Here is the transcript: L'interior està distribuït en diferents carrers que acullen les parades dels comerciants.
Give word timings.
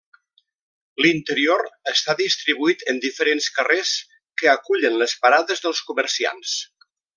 L'interior 1.05 1.61
està 1.91 2.15
distribuït 2.21 2.81
en 2.95 3.03
diferents 3.05 3.51
carrers 3.59 3.93
que 4.43 4.51
acullen 4.57 4.99
les 5.05 5.15
parades 5.27 5.63
dels 5.67 5.85
comerciants. 5.93 6.57